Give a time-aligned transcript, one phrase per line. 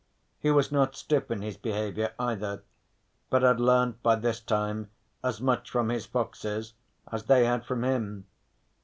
[0.39, 2.63] He was not stiff in his behaviour either,
[3.29, 4.89] but had learnt by this time
[5.23, 6.73] as much from his foxes
[7.11, 8.25] as they had from him.